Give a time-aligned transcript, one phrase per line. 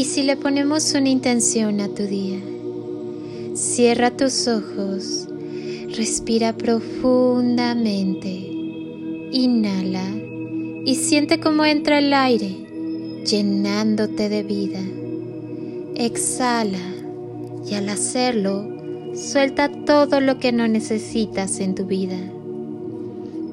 [0.00, 2.38] ¿Y si le ponemos una intención a tu día?
[3.52, 5.28] Cierra tus ojos,
[5.94, 8.30] respira profundamente,
[9.30, 10.10] inhala
[10.86, 12.56] y siente cómo entra el aire
[13.26, 14.80] llenándote de vida.
[15.96, 16.78] Exhala
[17.70, 18.66] y al hacerlo,
[19.14, 22.16] suelta todo lo que no necesitas en tu vida.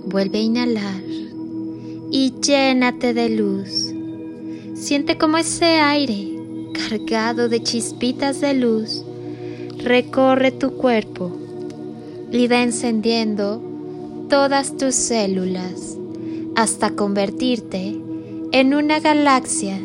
[0.06, 1.04] Vuelve a inhalar
[2.10, 3.94] y llénate de luz.
[4.76, 6.37] Siente como ese aire
[6.78, 9.04] cargado de chispitas de luz
[9.78, 11.32] recorre tu cuerpo
[12.32, 13.62] y va encendiendo
[14.30, 15.98] todas tus células
[16.56, 18.00] hasta convertirte
[18.52, 19.80] en una galaxia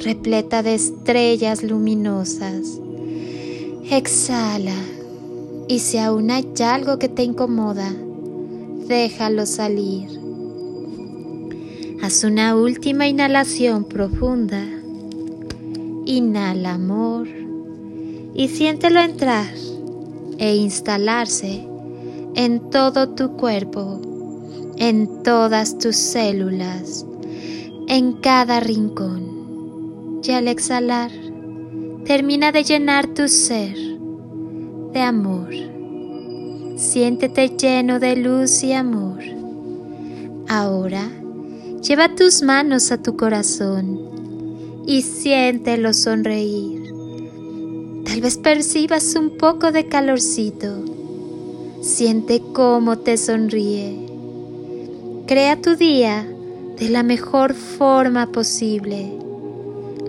[0.00, 2.80] repleta de estrellas luminosas.
[3.90, 4.76] Exhala
[5.68, 7.92] y si aún hay algo que te incomoda,
[8.88, 10.08] déjalo salir.
[12.02, 14.75] Haz una última inhalación profunda.
[16.08, 17.26] Inhala amor
[18.32, 19.52] y siéntelo entrar
[20.38, 21.66] e instalarse
[22.36, 24.00] en todo tu cuerpo,
[24.76, 27.04] en todas tus células,
[27.88, 30.20] en cada rincón.
[30.22, 31.10] Y al exhalar,
[32.04, 33.76] termina de llenar tu ser
[34.92, 35.50] de amor.
[36.76, 39.24] Siéntete lleno de luz y amor.
[40.46, 41.10] Ahora,
[41.82, 44.15] lleva tus manos a tu corazón
[44.86, 46.94] y siéntelo sonreír.
[48.04, 50.84] Tal vez percibas un poco de calorcito.
[51.80, 54.06] Siente cómo te sonríe.
[55.26, 56.26] Crea tu día
[56.78, 59.12] de la mejor forma posible.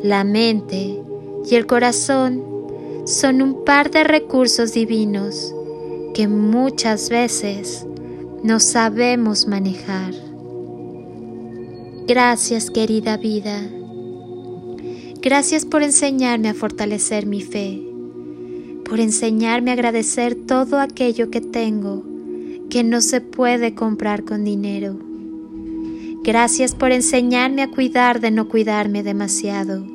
[0.04, 1.02] La mente
[1.50, 2.44] y el corazón
[3.06, 5.54] son un par de recursos divinos
[6.14, 7.86] que muchas veces
[8.44, 10.14] no sabemos manejar.
[12.06, 13.62] Gracias querida vida.
[15.22, 17.88] Gracias por enseñarme a fortalecer mi fe
[18.88, 22.06] por enseñarme a agradecer todo aquello que tengo
[22.70, 24.98] que no se puede comprar con dinero.
[26.24, 29.86] Gracias por enseñarme a cuidar de no cuidarme demasiado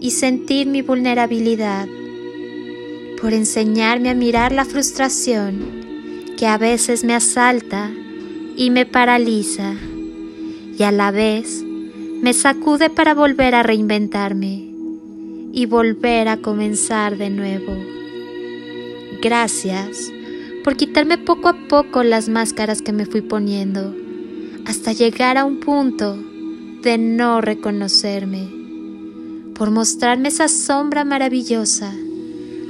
[0.00, 1.88] y sentir mi vulnerabilidad,
[3.20, 7.90] por enseñarme a mirar la frustración que a veces me asalta
[8.56, 9.74] y me paraliza
[10.78, 11.63] y a la vez
[12.24, 14.70] me sacude para volver a reinventarme
[15.52, 17.76] y volver a comenzar de nuevo.
[19.20, 20.10] Gracias
[20.64, 23.94] por quitarme poco a poco las máscaras que me fui poniendo
[24.64, 26.16] hasta llegar a un punto
[26.82, 28.48] de no reconocerme,
[29.54, 31.92] por mostrarme esa sombra maravillosa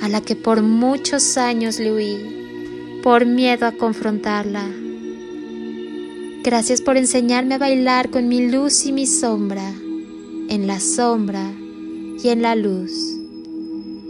[0.02, 4.83] a la que por muchos años le huí, por miedo a confrontarla.
[6.44, 9.66] Gracias por enseñarme a bailar con mi luz y mi sombra,
[10.50, 11.50] en la sombra
[12.22, 12.92] y en la luz.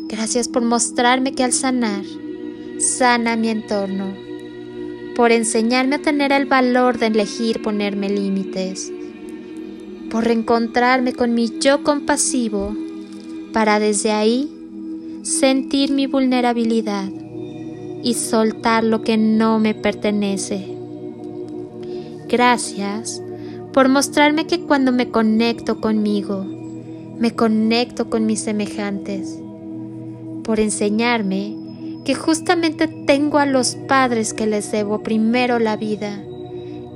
[0.09, 2.03] Gracias por mostrarme que al sanar,
[2.81, 4.12] sana mi entorno,
[5.15, 8.93] por enseñarme a tener el valor de elegir ponerme límites,
[10.11, 12.77] por reencontrarme con mi yo compasivo,
[13.53, 14.50] para desde ahí
[15.23, 17.09] sentir mi vulnerabilidad
[18.03, 20.74] y soltar lo que no me pertenece.
[22.34, 23.22] Gracias
[23.72, 26.45] por mostrarme que cuando me conecto conmigo,
[27.17, 29.39] me conecto con mis semejantes,
[30.43, 31.56] por enseñarme
[32.05, 36.25] que justamente tengo a los padres que les debo primero la vida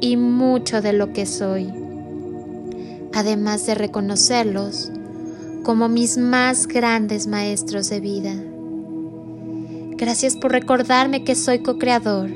[0.01, 1.73] y mucho de lo que soy,
[3.15, 4.91] además de reconocerlos
[5.63, 8.35] como mis más grandes maestros de vida.
[9.97, 12.29] Gracias por recordarme que soy co-creador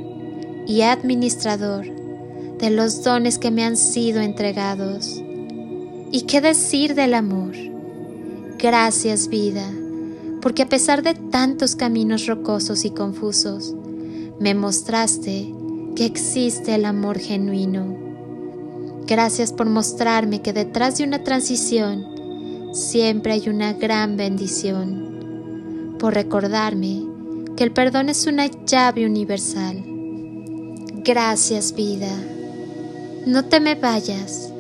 [0.68, 2.01] y administrador
[2.62, 5.20] de los dones que me han sido entregados.
[6.10, 7.52] ¿Y qué decir del amor?
[8.58, 9.70] Gracias vida
[10.42, 13.74] porque a pesar de tantos caminos rocosos y confusos,
[14.41, 15.54] me mostraste
[15.94, 17.97] que existe el amor genuino.
[19.06, 22.04] Gracias por mostrarme que detrás de una transición
[22.72, 27.04] siempre hay una gran bendición, por recordarme
[27.56, 29.84] que el perdón es una llave universal.
[31.04, 32.31] Gracias vida.
[33.24, 34.53] No te me vayas,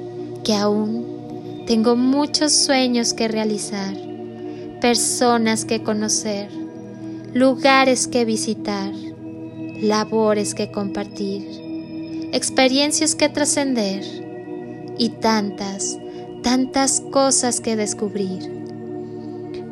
[0.44, 3.92] que aún tengo muchos sueños que realizar
[4.80, 6.48] personas que conocer,
[7.34, 8.92] lugares que visitar,
[9.80, 14.04] labores que compartir, experiencias que trascender
[14.96, 15.98] y tantas,
[16.44, 18.48] tantas cosas que descubrir.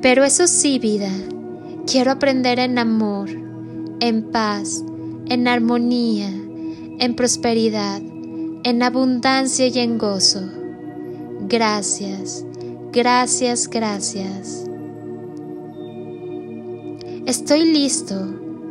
[0.03, 1.13] Pero eso sí, vida,
[1.87, 3.31] quiero aprender en amor,
[4.01, 4.83] en paz,
[5.29, 6.29] en armonía,
[6.99, 8.03] en prosperidad,
[8.65, 10.43] en abundancia y en gozo.
[11.49, 12.45] Gracias
[12.93, 14.67] gracias, gracias.
[17.27, 18.17] Estoy listo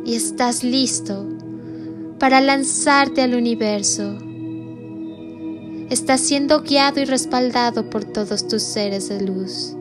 [0.04, 1.26] y estás listo
[2.18, 4.18] para lanzarte al universo.
[5.88, 9.74] Estás siendo guiado y respaldado por todos tus seres de luz.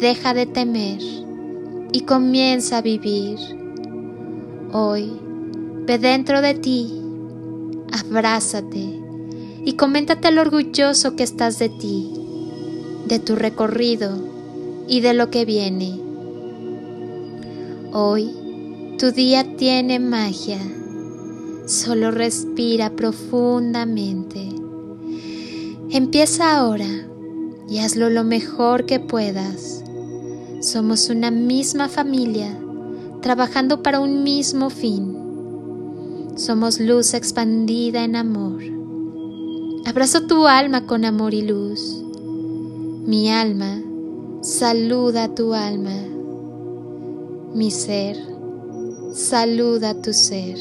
[0.00, 1.00] Deja de temer
[1.92, 3.38] y comienza a vivir.
[4.72, 5.12] Hoy,
[5.86, 6.90] ve dentro de ti,
[7.92, 9.01] abrázate
[9.64, 12.10] y coméntate lo orgulloso que estás de ti,
[13.06, 14.12] de tu recorrido
[14.88, 16.00] y de lo que viene.
[17.92, 18.30] Hoy,
[18.98, 20.58] tu día tiene magia.
[21.66, 24.48] Solo respira profundamente.
[25.90, 26.88] Empieza ahora
[27.68, 29.84] y hazlo lo mejor que puedas.
[30.60, 32.56] Somos una misma familia,
[33.20, 35.16] trabajando para un mismo fin.
[36.36, 38.81] Somos luz expandida en amor.
[39.84, 42.04] Abrazo tu alma con amor y luz.
[43.04, 43.82] Mi alma
[44.40, 45.96] saluda tu alma.
[47.52, 48.16] Mi ser
[49.12, 50.56] saluda tu ser.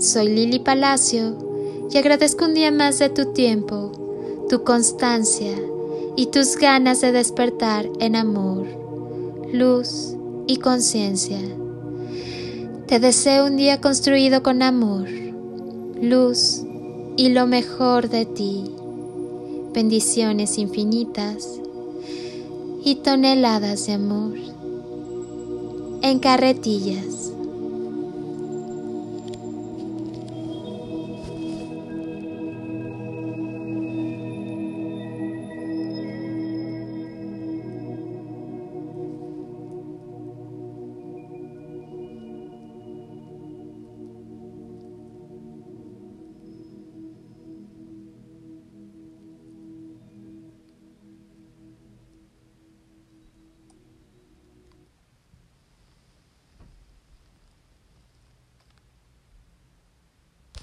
[0.00, 1.38] Soy Lili Palacio
[1.88, 3.92] y agradezco un día más de tu tiempo,
[4.48, 5.56] tu constancia
[6.16, 8.66] y tus ganas de despertar en amor,
[9.52, 10.16] luz
[10.48, 11.38] y conciencia.
[12.88, 15.08] Te deseo un día construido con amor,
[16.02, 16.65] luz
[17.16, 18.64] y lo mejor de ti.
[19.72, 21.60] Bendiciones infinitas
[22.84, 24.34] y toneladas de amor
[26.02, 27.32] en carretillas.